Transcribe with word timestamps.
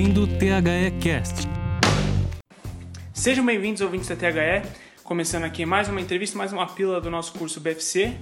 ouvindo 0.00 0.22
o 0.22 0.26
THE 0.26 0.98
Cast. 1.02 1.46
Sejam 3.12 3.44
bem-vindos, 3.44 3.82
ouvintes 3.82 4.08
da 4.08 4.16
THE. 4.16 4.66
Começando 5.04 5.44
aqui 5.44 5.66
mais 5.66 5.90
uma 5.90 6.00
entrevista, 6.00 6.38
mais 6.38 6.54
uma 6.54 6.66
pílula 6.66 7.02
do 7.02 7.10
nosso 7.10 7.34
curso 7.34 7.60
BFC. 7.60 8.16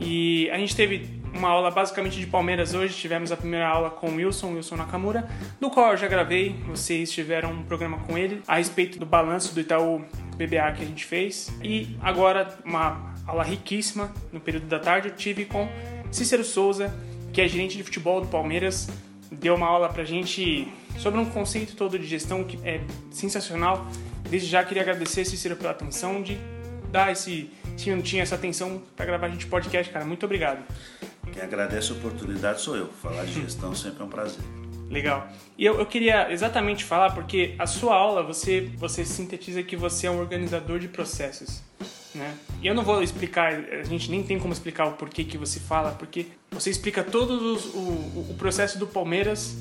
E 0.00 0.50
a 0.50 0.58
gente 0.58 0.74
teve 0.74 1.08
uma 1.32 1.48
aula 1.48 1.70
basicamente 1.70 2.18
de 2.18 2.26
Palmeiras 2.26 2.74
hoje. 2.74 2.94
Tivemos 2.94 3.30
a 3.30 3.36
primeira 3.36 3.68
aula 3.68 3.90
com 3.90 4.16
Wilson, 4.16 4.54
Wilson 4.54 4.74
Nakamura, 4.74 5.28
do 5.60 5.70
qual 5.70 5.92
eu 5.92 5.96
já 5.96 6.08
gravei. 6.08 6.56
Vocês 6.66 7.12
tiveram 7.12 7.52
um 7.52 7.62
programa 7.62 7.98
com 7.98 8.18
ele 8.18 8.42
a 8.48 8.56
respeito 8.56 8.98
do 8.98 9.06
balanço 9.06 9.54
do 9.54 9.60
Itaú 9.60 10.04
BBA 10.34 10.72
que 10.72 10.82
a 10.82 10.86
gente 10.86 11.04
fez. 11.04 11.48
E 11.62 11.96
agora, 12.00 12.58
uma 12.64 13.14
aula 13.24 13.44
riquíssima 13.44 14.12
no 14.32 14.40
período 14.40 14.66
da 14.66 14.80
tarde, 14.80 15.10
eu 15.10 15.14
tive 15.14 15.44
com 15.44 15.68
Cícero 16.10 16.42
Souza, 16.42 16.92
que 17.32 17.40
é 17.40 17.46
gerente 17.46 17.76
de 17.76 17.84
futebol 17.84 18.20
do 18.20 18.26
Palmeiras. 18.26 18.88
Deu 19.30 19.54
uma 19.54 19.66
aula 19.66 19.88
pra 19.88 20.04
gente 20.04 20.72
sobre 20.98 21.20
um 21.20 21.24
conceito 21.24 21.76
todo 21.76 21.98
de 21.98 22.06
gestão 22.06 22.44
que 22.44 22.58
é 22.66 22.80
sensacional. 23.10 23.86
Desde 24.28 24.48
já 24.48 24.64
queria 24.64 24.82
agradecer, 24.82 25.24
Cícero, 25.24 25.56
pela 25.56 25.70
atenção 25.70 26.22
de 26.22 26.38
dar 26.90 27.12
esse 27.12 27.50
tinha 27.76 28.22
essa 28.22 28.34
atenção 28.34 28.82
para 28.94 29.06
gravar 29.06 29.26
a 29.26 29.30
gente 29.30 29.46
podcast, 29.46 29.90
cara. 29.92 30.04
Muito 30.04 30.26
obrigado. 30.26 30.62
Quem 31.32 31.42
agradece 31.42 31.92
a 31.92 31.94
oportunidade 31.94 32.60
sou 32.60 32.76
eu. 32.76 32.88
Falar 32.88 33.24
de 33.24 33.32
gestão 33.32 33.74
sempre 33.74 34.02
é 34.02 34.04
um 34.04 34.08
prazer. 34.08 34.44
Legal. 34.90 35.28
E 35.56 35.64
eu, 35.64 35.78
eu 35.78 35.86
queria 35.86 36.32
exatamente 36.32 36.84
falar, 36.84 37.14
porque 37.14 37.54
a 37.58 37.66
sua 37.66 37.94
aula, 37.94 38.22
você, 38.22 38.68
você 38.76 39.04
sintetiza 39.04 39.62
que 39.62 39.76
você 39.76 40.08
é 40.08 40.10
um 40.10 40.18
organizador 40.18 40.78
de 40.80 40.88
processos. 40.88 41.62
Né? 42.14 42.34
E 42.60 42.66
eu 42.66 42.74
não 42.74 42.82
vou 42.82 43.00
explicar, 43.02 43.52
a 43.52 43.84
gente 43.84 44.10
nem 44.10 44.22
tem 44.22 44.38
como 44.38 44.52
explicar 44.52 44.86
o 44.86 44.92
porquê 44.92 45.22
que 45.22 45.38
você 45.38 45.60
fala, 45.60 45.92
porque 45.92 46.26
você 46.50 46.70
explica 46.70 47.02
todo 47.02 47.54
os, 47.54 47.66
o, 47.66 48.30
o 48.30 48.34
processo 48.38 48.78
do 48.78 48.86
Palmeiras 48.86 49.56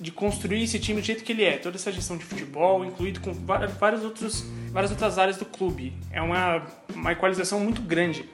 de 0.00 0.10
construir 0.10 0.64
esse 0.64 0.78
time 0.80 1.00
do 1.00 1.06
jeito 1.06 1.22
que 1.22 1.30
ele 1.30 1.44
é, 1.44 1.58
toda 1.58 1.76
essa 1.76 1.92
gestão 1.92 2.16
de 2.16 2.24
futebol, 2.24 2.84
incluído 2.84 3.20
com 3.20 3.32
vários 3.32 4.02
outros, 4.02 4.44
várias 4.72 4.90
outras 4.90 5.16
áreas 5.16 5.36
do 5.36 5.44
clube. 5.44 5.92
É 6.10 6.20
uma, 6.20 6.62
uma 6.92 7.12
equalização 7.12 7.60
muito 7.60 7.80
grande. 7.80 8.28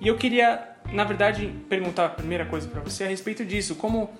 E 0.00 0.08
eu 0.08 0.16
queria, 0.16 0.68
na 0.90 1.04
verdade, 1.04 1.52
perguntar 1.68 2.06
a 2.06 2.08
primeira 2.08 2.46
coisa 2.46 2.66
para 2.66 2.80
você 2.80 3.04
a 3.04 3.08
respeito 3.08 3.44
disso, 3.44 3.74
como 3.74 4.10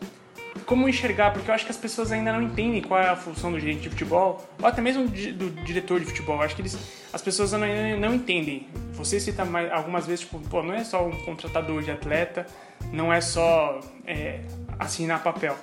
como 0.73 0.89
enxergar, 0.89 1.35
porque 1.35 1.51
eu 1.51 1.55
acho 1.55 1.67
que 1.67 1.71
as 1.71 1.77
pessoas 1.77 2.11
ainda 2.11 2.33
não 2.33 2.41
entendem 2.41 2.81
qual 2.81 2.99
é 2.99 3.07
a 3.07 3.15
função 3.15 3.53
do 3.53 3.61
gerente 3.61 3.83
de 3.83 3.91
futebol, 3.91 4.43
ou 4.59 4.67
até 4.67 4.81
mesmo 4.81 5.07
do 5.07 5.51
diretor 5.67 6.01
de 6.01 6.07
futebol. 6.07 6.37
Eu 6.37 6.43
acho 6.45 6.57
que 6.57 6.63
eles, 6.63 6.79
as 7.13 7.21
pessoas 7.21 7.53
não, 7.53 7.61
não 8.01 8.15
entendem. 8.15 8.67
Você 8.95 9.21
cita 9.21 9.45
mais, 9.45 9.71
algumas 9.71 10.07
vezes, 10.07 10.21
tipo, 10.21 10.41
pô, 10.49 10.63
não 10.63 10.73
é 10.73 10.83
só 10.83 11.07
um 11.07 11.11
contratador 11.27 11.83
de 11.83 11.91
atleta, 11.91 12.47
não 12.91 13.13
é 13.13 13.21
só 13.21 13.81
é, 14.07 14.41
assinar 14.79 15.23
papel. 15.23 15.59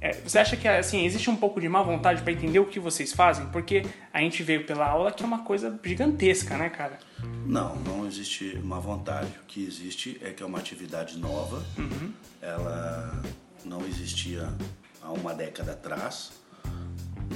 É, 0.00 0.12
você 0.12 0.38
acha 0.38 0.56
que 0.56 0.66
assim 0.66 1.04
existe 1.04 1.28
um 1.28 1.36
pouco 1.36 1.60
de 1.60 1.68
má 1.68 1.82
vontade 1.82 2.22
para 2.22 2.32
entender 2.32 2.58
o 2.58 2.64
que 2.64 2.80
vocês 2.80 3.12
fazem? 3.12 3.44
Porque 3.48 3.84
a 4.14 4.20
gente 4.20 4.42
veio 4.42 4.64
pela 4.64 4.86
aula 4.86 5.12
que 5.12 5.22
é 5.22 5.26
uma 5.26 5.44
coisa 5.44 5.78
gigantesca, 5.84 6.56
né, 6.56 6.70
cara? 6.70 6.98
Não, 7.44 7.76
não 7.76 8.06
existe 8.06 8.58
má 8.64 8.78
vontade. 8.78 9.28
O 9.42 9.46
que 9.46 9.62
existe 9.62 10.18
é 10.22 10.30
que 10.30 10.42
é 10.42 10.46
uma 10.46 10.58
atividade 10.58 11.18
nova. 11.18 11.62
Uhum. 11.76 12.12
Ela 12.40 13.22
não 13.64 13.84
existia 13.86 14.52
há 15.00 15.12
uma 15.12 15.34
década 15.34 15.72
atrás. 15.72 16.32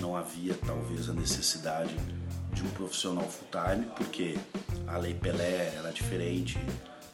Não 0.00 0.16
havia 0.16 0.54
talvez 0.54 1.08
a 1.08 1.12
necessidade 1.12 1.96
de 2.52 2.62
um 2.62 2.68
profissional 2.70 3.28
full 3.28 3.48
time, 3.50 3.86
porque 3.96 4.38
a 4.86 4.96
Lei 4.98 5.14
Pelé 5.14 5.74
era 5.76 5.90
diferente, 5.90 6.58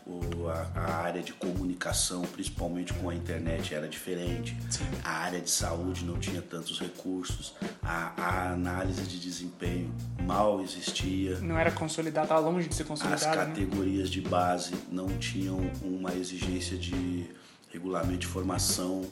o, 0.07 0.49
a, 0.49 0.81
área 0.81 1.23
de 1.23 1.33
comunicação, 1.33 2.23
principalmente 2.23 2.93
com 2.95 3.09
a 3.09 3.15
internet, 3.15 3.75
era 3.75 3.89
diferente, 3.89 4.57
Sim. 4.71 4.85
a 5.05 5.11
área 5.11 5.41
de 5.41 5.51
saúde 5.51 6.05
não 6.05 6.19
tinha 6.19 6.43
tantos 6.43 6.81
recursos, 6.81 7.55
a, 7.83 8.13
a, 8.17 8.53
análise 8.53 9.03
de 9.03 9.19
desempenho 9.19 9.93
mal 10.23 10.61
existia. 10.61 11.39
Não 11.41 11.59
era 11.59 11.71
consolidada, 11.71 12.27
estava 12.27 12.41
longe 12.41 12.69
de 12.69 12.75
ser 12.75 12.85
consolidada. 12.85 13.31
As 13.31 13.37
né? 13.37 13.47
categorias 13.47 14.09
né? 14.09 14.11
de 14.11 14.21
base 14.21 14.75
não 14.91 15.09
tinham 15.19 15.59
uma 15.83 16.15
exigência 16.15 16.77
de 16.77 17.31
regulamento 17.73 18.19
de 18.19 18.27
formação. 18.27 19.03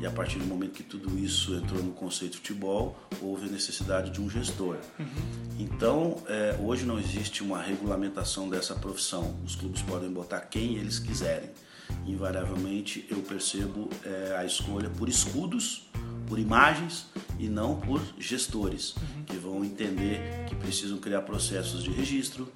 E 0.00 0.06
a 0.06 0.10
partir 0.10 0.38
do 0.38 0.46
momento 0.46 0.72
que 0.72 0.82
tudo 0.82 1.18
isso 1.18 1.54
entrou 1.54 1.82
no 1.82 1.92
conceito 1.92 2.32
de 2.32 2.38
futebol, 2.38 2.98
houve 3.20 3.48
a 3.48 3.50
necessidade 3.50 4.10
de 4.10 4.20
um 4.20 4.30
gestor. 4.30 4.78
Uhum. 4.98 5.06
Então, 5.58 6.22
é, 6.26 6.58
hoje 6.58 6.84
não 6.84 6.98
existe 6.98 7.42
uma 7.42 7.60
regulamentação 7.60 8.48
dessa 8.48 8.74
profissão. 8.74 9.38
Os 9.44 9.54
clubes 9.54 9.82
podem 9.82 10.10
botar 10.10 10.40
quem 10.40 10.76
eles 10.76 10.98
quiserem. 10.98 11.50
Invariavelmente, 12.06 13.06
eu 13.10 13.18
percebo 13.18 13.90
é, 14.04 14.36
a 14.36 14.44
escolha 14.44 14.88
por 14.88 15.08
escudos, 15.08 15.90
por 16.26 16.38
imagens 16.38 17.06
e 17.38 17.48
não 17.48 17.78
por 17.78 18.00
gestores, 18.18 18.94
uhum. 18.96 19.24
que 19.24 19.36
vão 19.36 19.64
entender 19.64 20.46
que 20.48 20.54
precisam 20.54 20.96
criar 20.96 21.22
processos 21.22 21.82
de 21.82 21.90
registro, 21.90 22.50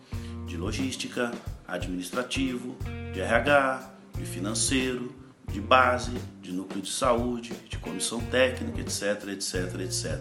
de 0.47 0.57
logística, 0.57 1.31
administrativo, 1.67 2.77
de 3.13 3.21
RH, 3.21 3.95
de 4.17 4.25
financeiro, 4.25 5.24
de 5.55 5.61
base, 5.61 6.11
de 6.43 6.53
núcleo 6.53 6.83
de 6.83 6.91
saúde, 6.91 7.53
de 7.71 7.79
comissão 7.79 8.21
técnica, 8.21 8.81
etc, 8.81 9.29
etc, 9.29 9.81
etc. 9.83 10.21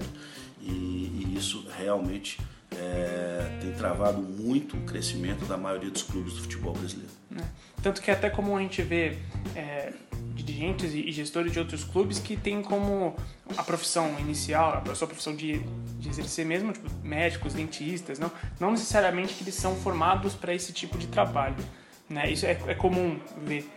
E, 0.62 0.70
e 0.70 1.36
isso 1.36 1.68
realmente 1.76 2.40
é, 2.72 3.58
tem 3.60 3.74
travado 3.74 4.22
muito 4.22 4.78
o 4.78 4.82
crescimento 4.82 5.44
da 5.46 5.58
maioria 5.58 5.90
dos 5.90 6.04
clubes 6.04 6.34
do 6.34 6.42
futebol 6.44 6.74
brasileiro. 6.74 7.12
É. 7.36 7.42
Tanto 7.82 8.00
que 8.00 8.12
até 8.12 8.30
como 8.30 8.56
a 8.56 8.62
gente 8.62 8.84
vê 8.84 9.18
é, 9.56 9.92
dirigentes 10.36 10.94
e 10.94 11.12
gestores 11.12 11.52
de 11.52 11.58
outros 11.58 11.84
clubes 11.84 12.20
que 12.20 12.38
têm 12.38 12.62
como 12.62 13.16
a 13.58 13.64
profissão 13.64 14.16
inicial, 14.20 14.84
a 14.88 14.96
sua 14.96 15.08
profissão 15.08 15.36
de, 15.36 15.64
de 15.98 16.10
exercer 16.10 16.46
mesmo, 16.46 16.74
tipo, 16.74 16.92
médicos, 17.04 17.56
dentistas, 17.56 18.20
não, 18.20 18.32
não 18.60 18.70
necessariamente 18.70 19.34
que 19.34 19.44
eles 19.44 19.56
são 19.56 19.76
formados 19.78 20.36
para 20.36 20.54
esse 20.54 20.72
tipo 20.72 20.96
de 20.96 21.08
trabalho. 21.08 21.56
Né? 22.08 22.32
Isso 22.32 22.46
é, 22.46 22.52
é 22.68 22.76
comum 22.76 23.20
ver. 23.44 23.68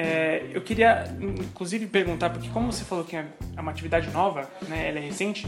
É, 0.00 0.46
eu 0.54 0.60
queria, 0.60 1.12
inclusive, 1.20 1.88
perguntar, 1.88 2.30
porque 2.30 2.48
como 2.50 2.70
você 2.72 2.84
falou 2.84 3.04
que 3.04 3.16
é 3.16 3.26
uma 3.58 3.72
atividade 3.72 4.08
nova, 4.12 4.48
né, 4.68 4.88
ela 4.88 4.98
é 4.98 5.02
recente, 5.02 5.44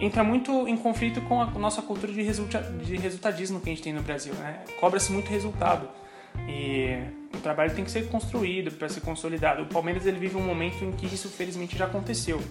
entra 0.00 0.24
muito 0.24 0.66
em 0.66 0.76
conflito 0.76 1.20
com 1.20 1.40
a 1.40 1.46
nossa 1.46 1.80
cultura 1.80 2.12
de, 2.12 2.22
resulta, 2.22 2.60
de 2.60 2.96
resultadismo 2.96 3.60
que 3.60 3.70
a 3.70 3.72
gente 3.72 3.82
tem 3.82 3.92
no 3.92 4.02
Brasil. 4.02 4.34
Né? 4.34 4.64
Cobra-se 4.80 5.12
muito 5.12 5.30
resultado. 5.30 5.88
E 6.48 6.98
o 7.32 7.40
trabalho 7.40 7.72
tem 7.72 7.84
que 7.84 7.90
ser 7.90 8.08
construído 8.08 8.72
para 8.72 8.88
ser 8.88 9.00
consolidado. 9.00 9.62
O 9.62 9.66
Palmeiras 9.66 10.04
ele 10.06 10.18
vive 10.18 10.36
um 10.36 10.44
momento 10.44 10.84
em 10.84 10.90
que 10.90 11.06
isso 11.06 11.28
felizmente 11.28 11.78
já 11.78 11.84
aconteceu. 11.84 12.42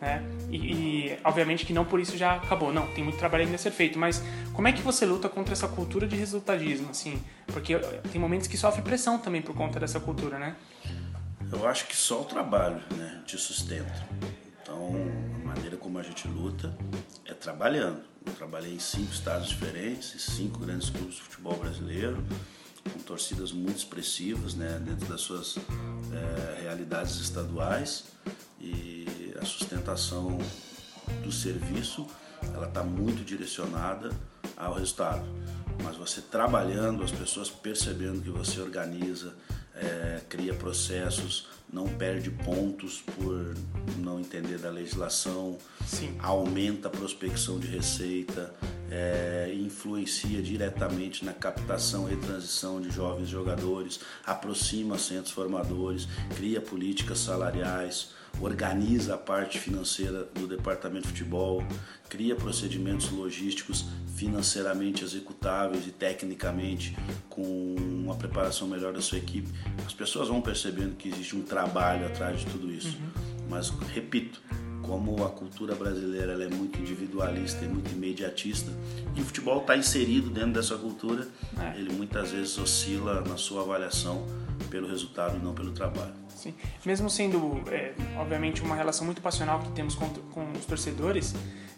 Né? 0.00 0.22
E, 0.50 0.56
e, 0.56 1.18
obviamente 1.24 1.64
que 1.64 1.72
não 1.72 1.84
por 1.84 1.98
isso 1.98 2.16
já 2.16 2.36
acabou, 2.36 2.72
não, 2.72 2.86
tem 2.88 3.02
muito 3.02 3.18
trabalho 3.18 3.44
ainda 3.44 3.54
a 3.54 3.58
ser 3.58 3.70
feito, 3.70 3.98
mas 3.98 4.22
como 4.52 4.68
é 4.68 4.72
que 4.72 4.82
você 4.82 5.06
luta 5.06 5.28
contra 5.28 5.52
essa 5.54 5.66
cultura 5.68 6.06
de 6.06 6.16
resultadismo, 6.16 6.90
assim? 6.90 7.22
Porque 7.46 7.78
tem 8.12 8.20
momentos 8.20 8.46
que 8.46 8.56
sofre 8.56 8.82
pressão 8.82 9.18
também 9.18 9.40
por 9.40 9.54
conta 9.54 9.80
dessa 9.80 9.98
cultura, 9.98 10.38
né? 10.38 10.56
Eu 11.50 11.66
acho 11.66 11.86
que 11.86 11.96
só 11.96 12.22
o 12.22 12.24
trabalho, 12.24 12.82
né, 12.96 13.22
te 13.24 13.38
sustenta. 13.38 14.06
Então, 14.60 14.94
a 15.42 15.46
maneira 15.46 15.76
como 15.76 15.98
a 15.98 16.02
gente 16.02 16.26
luta 16.26 16.76
é 17.24 17.32
trabalhando. 17.32 18.02
Eu 18.26 18.32
trabalhei 18.32 18.74
em 18.74 18.80
cinco 18.80 19.12
estados 19.12 19.48
diferentes, 19.48 20.14
em 20.14 20.18
cinco 20.18 20.58
grandes 20.58 20.90
clubes 20.90 21.14
de 21.14 21.22
futebol 21.22 21.56
brasileiro, 21.56 22.24
com 22.92 22.98
torcidas 23.00 23.52
muito 23.52 23.76
expressivas, 23.76 24.54
né, 24.54 24.80
dentro 24.84 25.06
das 25.06 25.20
suas 25.20 25.56
é, 25.56 26.62
realidades 26.62 27.16
estaduais 27.16 28.06
e 28.60 29.06
a 29.40 29.44
sustentação 29.44 30.38
do 31.22 31.30
serviço 31.30 32.06
ela 32.54 32.66
está 32.66 32.82
muito 32.82 33.24
direcionada 33.24 34.10
ao 34.56 34.74
resultado. 34.74 35.24
Mas 35.82 35.96
você 35.96 36.20
trabalhando, 36.20 37.02
as 37.02 37.10
pessoas 37.10 37.50
percebendo 37.50 38.22
que 38.22 38.30
você 38.30 38.60
organiza, 38.60 39.34
é, 39.74 40.20
cria 40.28 40.54
processos, 40.54 41.48
não 41.70 41.86
perde 41.86 42.30
pontos 42.30 43.02
por 43.02 43.54
não 43.98 44.18
entender 44.20 44.58
da 44.58 44.70
legislação, 44.70 45.58
Sim. 45.86 46.16
aumenta 46.20 46.88
a 46.88 46.90
prospecção 46.90 47.58
de 47.58 47.66
receita, 47.66 48.54
é, 48.90 49.52
influencia 49.54 50.40
diretamente 50.40 51.24
na 51.24 51.32
captação 51.32 52.10
e 52.10 52.16
transição 52.16 52.80
de 52.80 52.90
jovens 52.90 53.28
jogadores, 53.28 54.00
aproxima 54.24 54.96
centros 54.96 55.32
formadores, 55.32 56.08
cria 56.36 56.60
políticas 56.60 57.18
salariais, 57.18 58.10
organiza 58.40 59.14
a 59.14 59.18
parte 59.18 59.58
financeira 59.58 60.24
do 60.34 60.46
departamento 60.46 61.02
de 61.02 61.08
futebol, 61.08 61.64
cria 62.08 62.34
procedimentos 62.34 63.10
logísticos 63.10 63.86
financeiramente 64.14 65.04
executáveis 65.04 65.86
e 65.86 65.90
tecnicamente 65.90 66.96
com 67.28 67.74
uma 67.78 68.14
preparação 68.14 68.66
melhor 68.68 68.92
da 68.92 69.00
sua 69.00 69.18
equipe. 69.18 69.48
As 69.84 69.92
pessoas 69.92 70.28
vão 70.28 70.40
percebendo 70.40 70.96
que 70.96 71.08
existe 71.08 71.36
um 71.36 71.42
trabalho 71.42 72.06
atrás 72.06 72.40
de 72.40 72.46
tudo 72.46 72.72
isso. 72.72 72.96
Uhum. 72.96 73.46
Mas 73.48 73.70
repito, 73.94 74.40
como 74.86 75.24
a 75.24 75.30
cultura 75.30 75.74
brasileira 75.74 76.32
é 76.32 76.48
muito 76.48 76.78
individualista 76.80 77.64
e 77.64 77.68
muito 77.68 77.90
imediatista, 77.92 78.70
e 79.14 79.20
o 79.20 79.24
futebol 79.24 79.60
está 79.60 79.76
inserido 79.76 80.30
dentro 80.30 80.52
dessa 80.52 80.76
cultura, 80.76 81.26
é. 81.58 81.78
ele 81.78 81.92
muitas 81.92 82.30
vezes 82.30 82.56
oscila 82.58 83.20
na 83.22 83.36
sua 83.36 83.62
avaliação 83.62 84.24
pelo 84.70 84.88
resultado 84.88 85.36
e 85.36 85.42
não 85.42 85.54
pelo 85.54 85.72
trabalho. 85.72 86.14
Sim. 86.34 86.54
Mesmo 86.84 87.10
sendo, 87.10 87.62
é, 87.70 87.94
obviamente, 88.18 88.62
uma 88.62 88.76
relação 88.76 89.04
muito 89.04 89.20
passional 89.20 89.60
que 89.60 89.72
temos 89.72 89.94
com, 89.94 90.08
com 90.08 90.52
os 90.52 90.64
torcedores, 90.64 91.34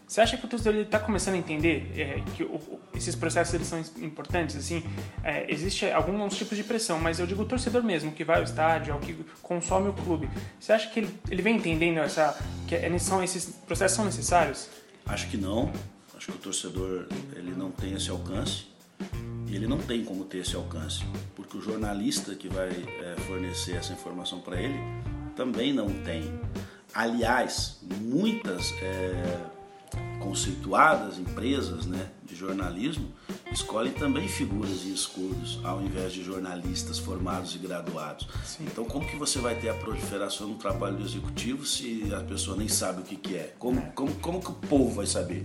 você 0.08 0.22
acha 0.22 0.38
que 0.38 0.46
o 0.46 0.48
torcedor 0.48 0.80
está 0.80 0.98
começando 0.98 1.34
a 1.34 1.36
entender 1.36 1.92
é, 1.94 2.22
que 2.34 2.42
o, 2.42 2.80
esses 2.94 3.14
processos 3.14 3.52
eles 3.52 3.66
são 3.66 3.78
importantes? 4.02 4.56
Assim, 4.56 4.82
é, 5.22 5.44
existe 5.52 5.84
alguns 5.90 6.34
tipos 6.34 6.56
de 6.56 6.64
pressão, 6.64 6.98
mas 6.98 7.20
eu 7.20 7.26
digo 7.26 7.42
o 7.42 7.44
torcedor 7.44 7.82
mesmo 7.82 8.10
que 8.10 8.24
vai 8.24 8.38
ao 8.38 8.42
estádio, 8.42 8.94
ao 8.94 9.00
que 9.00 9.14
consome 9.42 9.90
o 9.90 9.92
clube. 9.92 10.30
Você 10.58 10.72
acha 10.72 10.88
que 10.88 11.00
ele, 11.00 11.14
ele 11.30 11.42
vem 11.42 11.56
entendendo 11.56 11.98
essa 11.98 12.34
que 12.66 12.74
é, 12.74 12.98
são 12.98 13.22
esses 13.22 13.44
processos 13.66 13.96
são 13.96 14.04
necessários? 14.06 14.70
Acho 15.04 15.28
que 15.28 15.36
não. 15.36 15.70
Acho 16.16 16.32
que 16.32 16.38
o 16.38 16.40
torcedor 16.40 17.06
ele 17.36 17.50
não 17.50 17.70
tem 17.70 17.92
esse 17.92 18.08
alcance 18.08 18.66
e 19.46 19.54
ele 19.54 19.66
não 19.66 19.78
tem 19.78 20.04
como 20.04 20.24
ter 20.24 20.38
esse 20.38 20.56
alcance, 20.56 21.04
porque 21.36 21.56
o 21.56 21.60
jornalista 21.60 22.34
que 22.34 22.48
vai 22.48 22.70
é, 22.70 23.14
fornecer 23.26 23.76
essa 23.76 23.92
informação 23.92 24.40
para 24.40 24.58
ele 24.58 24.78
também 25.36 25.72
não 25.72 25.88
tem. 26.02 26.40
Aliás, 26.94 27.78
muitas 28.00 28.72
é, 28.82 29.47
conceituadas 30.28 31.18
empresas 31.18 31.86
né, 31.86 32.10
de 32.22 32.36
jornalismo 32.36 33.08
escolhem 33.50 33.92
também 33.92 34.28
figuras 34.28 34.84
e 34.84 34.92
escudos 34.92 35.58
ao 35.64 35.80
invés 35.80 36.12
de 36.12 36.22
jornalistas 36.22 36.98
formados 36.98 37.54
e 37.54 37.58
graduados. 37.58 38.28
Sim. 38.44 38.66
Então, 38.66 38.84
como 38.84 39.06
que 39.06 39.16
você 39.16 39.38
vai 39.38 39.54
ter 39.54 39.70
a 39.70 39.74
proliferação 39.74 40.48
no 40.48 40.56
trabalho 40.56 40.98
do 40.98 41.04
executivo 41.04 41.64
se 41.64 42.12
a 42.14 42.20
pessoa 42.20 42.58
nem 42.58 42.68
sabe 42.68 43.00
o 43.00 43.04
que, 43.04 43.16
que 43.16 43.36
é? 43.36 43.54
Como, 43.58 43.80
como, 43.92 44.14
como 44.16 44.40
que 44.40 44.50
o 44.50 44.54
povo 44.54 44.96
vai 44.96 45.06
saber? 45.06 45.42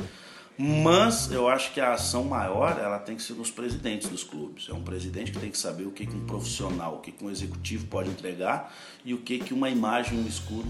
Mas 0.57 1.31
eu 1.31 1.47
acho 1.47 1.73
que 1.73 1.79
a 1.79 1.93
ação 1.93 2.25
maior 2.25 2.77
ela 2.77 2.99
tem 2.99 3.15
que 3.15 3.23
ser 3.23 3.33
nos 3.33 3.49
presidentes 3.49 4.09
dos 4.09 4.23
clubes. 4.23 4.67
É 4.69 4.73
um 4.73 4.83
presidente 4.83 5.31
que 5.31 5.39
tem 5.39 5.49
que 5.49 5.57
saber 5.57 5.85
o 5.85 5.91
que, 5.91 6.05
que 6.05 6.15
um 6.15 6.25
profissional, 6.25 6.95
o 6.95 6.99
que, 6.99 7.13
que 7.13 7.23
um 7.23 7.31
executivo 7.31 7.87
pode 7.87 8.09
entregar 8.09 8.75
e 9.05 9.13
o 9.13 9.19
que, 9.19 9.39
que 9.39 9.53
uma 9.53 9.69
imagem, 9.69 10.19
um 10.19 10.27
escudo 10.27 10.69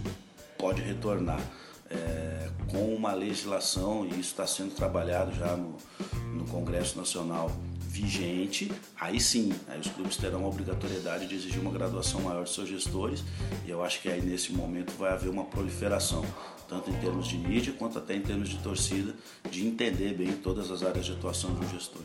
pode 0.56 0.84
retornar. 0.84 1.42
É, 1.94 2.50
com 2.72 2.96
uma 2.96 3.14
legislação, 3.14 4.04
e 4.04 4.10
isso 4.10 4.32
está 4.32 4.48
sendo 4.48 4.74
trabalhado 4.74 5.32
já 5.36 5.56
no, 5.56 5.78
no 6.34 6.46
Congresso 6.46 6.98
Nacional 6.98 7.52
vigente, 7.94 8.72
aí 9.00 9.20
sim, 9.20 9.54
aí 9.68 9.80
os 9.80 9.88
clubes 9.88 10.18
terão 10.18 10.44
a 10.44 10.48
obrigatoriedade 10.48 11.28
de 11.28 11.36
exigir 11.36 11.62
uma 11.62 11.70
graduação 11.70 12.22
maior 12.22 12.44
de 12.44 12.50
seus 12.50 12.68
gestores, 12.68 13.24
e 13.68 13.70
eu 13.70 13.84
acho 13.84 14.02
que 14.02 14.10
aí 14.10 14.20
nesse 14.20 14.52
momento 14.52 14.92
vai 14.98 15.14
haver 15.14 15.30
uma 15.30 15.46
proliferação, 15.46 16.26
tanto 16.68 16.90
em 16.90 16.96
termos 16.96 17.28
de 17.28 17.38
mídia 17.38 17.72
quanto 17.78 18.00
até 18.00 18.16
em 18.16 18.22
termos 18.22 18.50
de 18.50 18.58
torcida, 18.58 19.14
de 19.52 19.68
entender 19.68 20.16
bem 20.16 20.34
todas 20.34 20.72
as 20.72 20.82
áreas 20.82 21.06
de 21.06 21.12
atuação 21.12 21.54
de 21.54 21.64
um 21.64 21.70
gestor. 21.70 22.02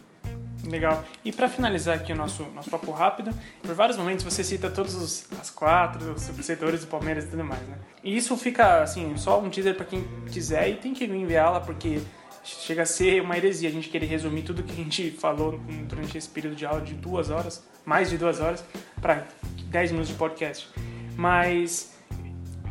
Legal. 0.70 1.04
E 1.24 1.32
para 1.32 1.48
finalizar 1.48 1.96
aqui 1.96 2.12
o 2.12 2.16
nosso, 2.16 2.44
nosso 2.54 2.70
papo 2.70 2.90
rápido, 2.90 3.30
por 3.62 3.74
vários 3.74 3.96
momentos 3.96 4.24
você 4.24 4.44
cita 4.44 4.70
todos 4.70 4.94
os 4.94 5.26
as 5.40 5.50
quatro 5.50 6.12
os 6.12 6.22
setores 6.44 6.82
do 6.82 6.86
Palmeiras 6.86 7.24
e 7.24 7.28
tudo 7.28 7.44
mais, 7.44 7.60
né? 7.62 7.78
E 8.04 8.16
isso 8.16 8.36
fica, 8.36 8.82
assim, 8.82 9.16
só 9.16 9.40
um 9.40 9.48
teaser 9.48 9.74
para 9.74 9.84
quem 9.84 10.04
quiser 10.30 10.68
e 10.68 10.74
tem 10.74 10.92
que 10.92 11.04
enviá-la 11.04 11.60
porque 11.60 12.00
chega 12.44 12.82
a 12.82 12.86
ser 12.86 13.22
uma 13.22 13.36
heresia 13.36 13.68
a 13.68 13.72
gente 13.72 13.88
querer 13.88 14.06
resumir 14.06 14.42
tudo 14.42 14.62
que 14.62 14.72
a 14.72 14.76
gente 14.76 15.10
falou 15.18 15.58
durante 15.88 16.16
esse 16.16 16.28
período 16.28 16.56
de 16.56 16.66
aula 16.66 16.80
de 16.80 16.94
duas 16.94 17.30
horas, 17.30 17.64
mais 17.84 18.10
de 18.10 18.18
duas 18.18 18.40
horas, 18.40 18.64
para 19.00 19.26
dez 19.70 19.90
minutos 19.90 20.10
de 20.10 20.18
podcast. 20.18 20.68
Mas 21.16 21.96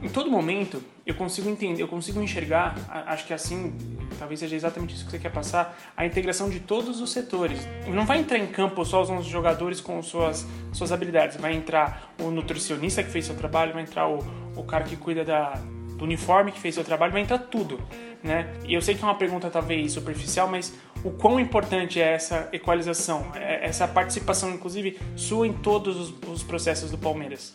em 0.02 0.10
todo 0.10 0.30
momento 0.30 0.82
eu 1.06 1.16
consigo 1.16 1.50
entender, 1.50 1.82
eu 1.82 1.88
consigo 1.88 2.22
enxergar, 2.22 2.76
acho 3.08 3.26
que 3.26 3.34
assim, 3.34 3.74
talvez 4.18 4.40
seja 4.40 4.56
exatamente 4.56 4.96
isso 4.96 5.06
que 5.06 5.12
você 5.12 5.20
quer 5.20 5.32
passar, 5.32 5.78
a 5.96 6.06
integração 6.06 6.50
de 6.50 6.60
todos 6.60 7.00
os 7.02 7.12
setores. 7.12 7.68
Não 7.88 8.06
vai 8.06 8.20
entrar 8.20 8.38
em 8.38 8.48
campo 8.48 8.84
só 8.86 9.02
os 9.02 9.26
jogadores 9.26 9.82
com 9.82 10.02
suas, 10.02 10.46
suas 10.74 10.92
habilidades, 10.92 11.38
vai 11.38 11.54
entrar 11.54 12.14
o 12.20 12.32
nutricionista 12.32 13.04
que 13.04 13.10
fez 13.10 13.26
seu 13.26 13.36
trabalho, 13.36 13.74
vai 13.74 13.84
entrar 13.84 14.08
o, 14.08 14.20
o 14.56 14.64
cara 14.64 14.84
que 14.84 14.96
cuida 14.96 15.24
da, 15.24 15.54
do 15.98 16.04
uniforme 16.04 16.52
que 16.52 16.60
fez 16.60 16.76
seu 16.76 16.84
trabalho, 16.84 17.12
vai 17.12 17.22
entrar 17.22 17.40
tudo, 17.40 17.80
né? 18.24 18.54
E 18.66 18.74
eu 18.74 18.82
sei 18.82 18.96
que 18.96 19.04
é 19.04 19.08
uma 19.08 19.16
pergunta 19.16 19.50
talvez 19.50 19.92
superficial, 19.92 20.48
mas 20.48 20.74
o 21.04 21.12
quão 21.12 21.40
importante 21.40 22.00
é 22.00 22.14
essa 22.14 22.50
equalização, 22.52 23.32
é, 23.36 23.66
essa 23.66 23.88
participação, 23.88 24.52
inclusive, 24.52 25.00
sua 25.16 25.48
em 25.48 25.54
todos 25.54 25.98
os, 25.98 26.14
os 26.30 26.44
processos 26.44 26.92
do 26.92 26.98
Palmeiras? 26.98 27.54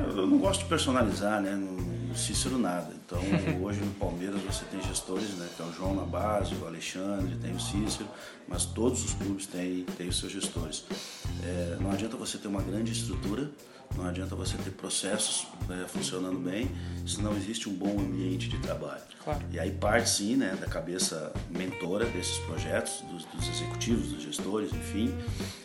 Eu 0.00 0.26
não 0.26 0.38
gosto 0.38 0.62
de 0.62 0.68
personalizar, 0.68 1.40
né? 1.40 1.50
No 1.52 2.14
Cícero 2.16 2.58
nada. 2.58 2.92
Então, 3.04 3.20
hoje 3.62 3.80
no 3.80 3.92
Palmeiras 3.92 4.15
na 5.94 6.04
base, 6.04 6.54
o 6.54 6.66
Alexandre, 6.66 7.36
tem 7.36 7.54
o 7.54 7.60
Cícero, 7.60 8.08
mas 8.48 8.64
todos 8.64 9.04
os 9.04 9.14
clubes 9.14 9.46
têm, 9.46 9.84
têm 9.96 10.08
os 10.08 10.18
seus 10.18 10.32
gestores. 10.32 10.84
É, 11.42 11.76
não 11.80 11.90
adianta 11.90 12.16
você 12.16 12.38
ter 12.38 12.48
uma 12.48 12.62
grande 12.62 12.92
estrutura, 12.92 13.50
não 13.94 14.06
adianta 14.06 14.34
você 14.34 14.56
ter 14.58 14.70
processos 14.70 15.46
né, 15.68 15.86
funcionando 15.88 16.38
bem 16.38 16.70
se 17.06 17.20
não 17.22 17.36
existe 17.36 17.68
um 17.68 17.72
bom 17.72 17.98
ambiente 18.00 18.48
de 18.48 18.58
trabalho. 18.58 19.02
Claro. 19.22 19.40
E 19.50 19.58
aí 19.58 19.70
parte 19.70 20.08
sim 20.08 20.36
né, 20.36 20.56
da 20.60 20.66
cabeça 20.66 21.32
mentora 21.50 22.04
desses 22.06 22.38
projetos, 22.40 23.02
dos, 23.10 23.24
dos 23.24 23.48
executivos, 23.48 24.08
dos 24.08 24.22
gestores, 24.22 24.72
enfim, 24.72 25.14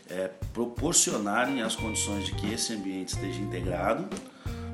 é, 0.10 0.30
proporcionarem 0.54 1.62
as 1.62 1.76
condições 1.76 2.26
de 2.26 2.34
que 2.34 2.54
esse 2.54 2.74
ambiente 2.74 3.10
esteja 3.10 3.40
integrado, 3.40 4.08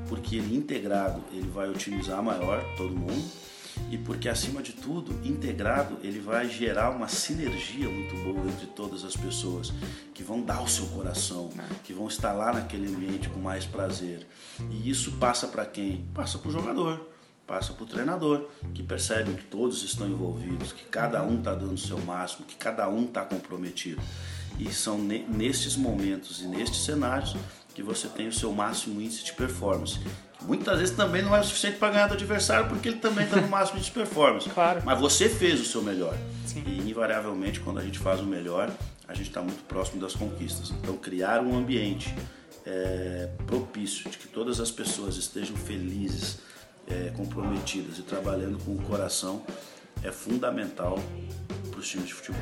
porque 0.08 0.38
ele 0.38 0.56
integrado 0.56 1.22
ele 1.32 1.50
vai 1.50 1.70
otimizar 1.70 2.22
maior 2.22 2.64
todo 2.78 2.96
mundo 2.96 3.48
e 3.90 3.98
porque 3.98 4.28
acima 4.28 4.62
de 4.62 4.74
tudo, 4.74 5.14
integrado, 5.26 5.98
ele 6.04 6.20
vai 6.20 6.50
gerar 6.50 6.90
uma 6.90 7.08
sinergia 7.08 7.90
muito 7.90 8.16
boa 8.24 8.46
entre 8.48 8.68
todas 8.68 9.04
as 9.04 9.16
pessoas 9.16 9.72
que 10.14 10.24
vão 10.24 10.42
dar 10.42 10.62
o 10.62 10.68
seu 10.68 10.86
coração, 10.88 11.50
que 11.84 11.94
vão 11.94 12.08
estar 12.08 12.34
lá 12.34 12.54
naquele 12.54 12.88
ambiente 12.88 13.30
com 13.30 13.40
mais 13.40 13.66
prazer. 13.66 14.28
E 14.70 14.90
isso 14.90 15.14
passa 15.14 15.48
para 15.48 15.66
quem? 15.66 16.06
Passa 16.14 16.38
para 16.38 16.50
o 16.50 16.52
jogador, 16.52 17.10
passa 17.46 17.72
para 17.74 17.84
o 17.84 17.88
treinador, 17.88 18.50
que 18.74 18.84
percebe 18.84 19.34
que 19.34 19.46
todos 19.46 19.84
estão 19.84 20.08
envolvidos, 20.08 20.74
que 20.74 20.84
cada 20.86 21.24
um 21.24 21.38
está 21.38 21.56
dando 21.56 21.74
o 21.74 21.78
seu 21.78 22.00
máximo, 22.00 22.46
que 22.46 22.56
cada 22.56 22.90
um 22.90 23.06
está 23.06 23.24
comprometido. 23.24 24.02
E 24.60 24.74
são 24.74 24.98
nestes 24.98 25.76
momentos 25.76 26.42
e 26.42 26.48
nestes 26.48 26.84
cenários 26.84 27.36
que 27.78 27.84
você 27.84 28.08
tem 28.08 28.28
o 28.28 28.34
seu 28.34 28.52
máximo 28.52 29.00
índice 29.00 29.24
de 29.24 29.34
performance. 29.34 30.00
Muitas 30.42 30.80
vezes 30.80 30.96
também 30.96 31.22
não 31.22 31.36
é 31.36 31.42
o 31.42 31.44
suficiente 31.44 31.78
para 31.78 31.94
ganhar 31.94 32.08
do 32.08 32.16
adversário 32.16 32.68
porque 32.68 32.90
ele 32.90 32.98
também 32.98 33.24
está 33.24 33.40
no 33.40 33.48
máximo 33.48 33.80
de 33.80 33.92
performance. 33.92 34.50
Claro. 34.58 34.82
Mas 34.84 35.00
você 35.00 35.30
fez 35.30 35.62
o 35.62 35.64
seu 35.64 35.84
melhor. 35.84 36.18
Sim. 36.48 36.64
E 36.66 36.90
invariavelmente, 36.90 37.60
quando 37.60 37.78
a 37.78 37.84
gente 37.84 38.00
faz 38.00 38.20
o 38.20 38.26
melhor, 38.26 38.72
a 39.08 39.14
gente 39.14 39.28
está 39.28 39.44
muito 39.44 39.64
próximo 39.66 40.02
das 40.02 40.16
conquistas. 40.16 40.72
Então, 40.72 40.98
criar 40.98 41.40
um 41.42 41.56
ambiente 41.56 42.12
é, 42.66 43.30
propício 43.46 44.10
de 44.10 44.18
que 44.18 44.28
todas 44.28 44.60
as 44.60 44.72
pessoas 44.72 45.16
estejam 45.16 45.56
felizes, 45.56 46.40
é, 46.88 47.12
comprometidas 47.16 48.00
e 48.00 48.02
trabalhando 48.02 48.58
com 48.66 48.72
o 48.72 48.82
coração 48.82 49.44
é 50.02 50.12
fundamental 50.12 50.98
para 51.70 51.80
os 51.80 51.88
times 51.88 52.08
de 52.08 52.16
futebol. 52.16 52.42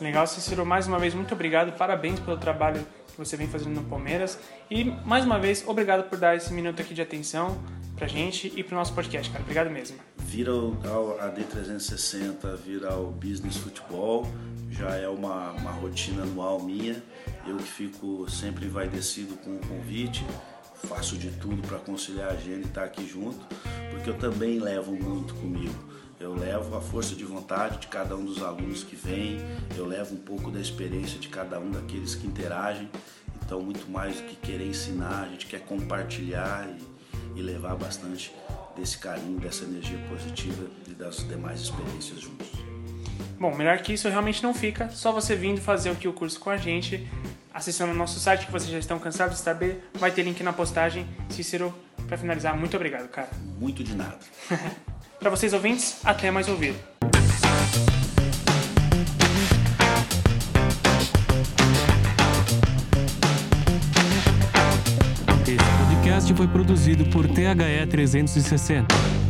Legal, 0.00 0.26
Cícero. 0.26 0.66
Mais 0.66 0.88
uma 0.88 0.98
vez, 0.98 1.14
muito 1.14 1.32
obrigado. 1.32 1.70
Parabéns 1.78 2.18
pelo 2.18 2.36
trabalho 2.36 2.84
que 3.18 3.28
você 3.28 3.36
vem 3.36 3.48
fazendo 3.48 3.74
no 3.74 3.82
Palmeiras. 3.84 4.38
E, 4.70 4.84
mais 4.84 5.24
uma 5.24 5.38
vez, 5.40 5.64
obrigado 5.66 6.08
por 6.08 6.18
dar 6.18 6.36
esse 6.36 6.52
minuto 6.52 6.80
aqui 6.80 6.94
de 6.94 7.02
atenção 7.02 7.58
pra 7.96 8.06
gente 8.06 8.52
e 8.54 8.62
pro 8.62 8.76
nosso 8.76 8.94
podcast, 8.94 9.28
cara. 9.30 9.42
Obrigado 9.42 9.68
mesmo. 9.68 9.96
Vira 10.18 10.52
ao 10.52 11.18
AD360, 11.18 12.56
vira 12.64 12.92
ao 12.92 13.06
Business 13.06 13.56
Futebol, 13.56 14.24
já 14.70 14.94
é 14.94 15.08
uma, 15.08 15.50
uma 15.50 15.72
rotina 15.72 16.22
anual 16.22 16.62
minha. 16.62 17.02
Eu 17.44 17.56
que 17.56 17.64
fico 17.64 18.30
sempre 18.30 18.66
envaidecido 18.66 19.36
com 19.38 19.56
o 19.56 19.58
convite, 19.58 20.24
faço 20.86 21.16
de 21.16 21.30
tudo 21.32 21.60
para 21.66 21.78
conciliar 21.78 22.28
a 22.28 22.32
agenda 22.32 22.58
e 22.58 22.68
estar 22.68 22.82
tá 22.82 22.86
aqui 22.86 23.04
junto, 23.04 23.44
porque 23.90 24.10
eu 24.10 24.18
também 24.18 24.60
levo 24.60 24.92
muito 24.92 25.34
comigo. 25.34 25.74
Eu 26.20 26.34
levo 26.34 26.76
a 26.76 26.80
força 26.80 27.14
de 27.14 27.24
vontade 27.24 27.78
de 27.78 27.86
cada 27.86 28.16
um 28.16 28.24
dos 28.24 28.42
alunos 28.42 28.82
que 28.82 28.96
vem, 28.96 29.38
eu 29.76 29.86
levo 29.86 30.14
um 30.14 30.18
pouco 30.18 30.50
da 30.50 30.60
experiência 30.60 31.18
de 31.18 31.28
cada 31.28 31.60
um 31.60 31.70
daqueles 31.70 32.16
que 32.16 32.26
interagem. 32.26 32.90
Então, 33.44 33.62
muito 33.62 33.88
mais 33.88 34.16
do 34.16 34.24
que 34.24 34.34
querer 34.34 34.66
ensinar, 34.66 35.22
a 35.22 35.28
gente 35.28 35.46
quer 35.46 35.60
compartilhar 35.60 36.68
e, 36.68 37.38
e 37.38 37.42
levar 37.42 37.76
bastante 37.76 38.34
desse 38.76 38.98
carinho, 38.98 39.38
dessa 39.38 39.64
energia 39.64 39.98
positiva 40.08 40.66
e 40.88 40.90
das 40.90 41.18
demais 41.28 41.60
experiências 41.60 42.20
juntos. 42.20 42.48
Bom, 43.38 43.54
melhor 43.56 43.78
que 43.78 43.92
isso 43.92 44.08
realmente 44.08 44.42
não 44.42 44.52
fica, 44.52 44.90
só 44.90 45.12
você 45.12 45.36
vindo 45.36 45.60
fazer 45.60 45.90
aqui 45.90 46.08
o 46.08 46.12
curso 46.12 46.40
com 46.40 46.50
a 46.50 46.56
gente, 46.56 47.08
acessando 47.54 47.92
o 47.92 47.94
nosso 47.94 48.18
site 48.18 48.46
que 48.46 48.52
vocês 48.52 48.72
já 48.72 48.78
estão 48.78 48.98
cansados 48.98 49.36
de 49.36 49.42
saber, 49.42 49.88
vai 49.94 50.10
ter 50.10 50.24
link 50.24 50.42
na 50.42 50.52
postagem. 50.52 51.06
Cícero, 51.30 51.72
para 52.08 52.18
finalizar, 52.18 52.56
muito 52.56 52.76
obrigado, 52.76 53.08
cara. 53.08 53.30
Muito 53.58 53.84
de 53.84 53.94
nada. 53.94 54.18
Para 55.18 55.30
vocês 55.30 55.52
ouvintes, 55.52 55.96
até 56.04 56.30
mais 56.30 56.48
ouvir. 56.48 56.76
Esse 65.42 65.94
podcast 65.94 66.34
foi 66.34 66.46
produzido 66.46 67.04
por 67.06 67.26
THE 67.26 67.86
360. 67.90 69.27